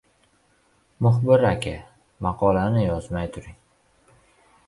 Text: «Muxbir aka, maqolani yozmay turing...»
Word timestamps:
«Muxbir 1.07 1.43
aka, 1.49 1.73
maqolani 2.27 2.83
yozmay 2.87 3.29
turing...» 3.35 3.59